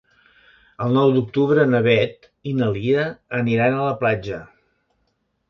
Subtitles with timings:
[0.85, 3.05] El nou d'octubre na Beth i na Lia
[3.43, 4.43] aniran a la platja.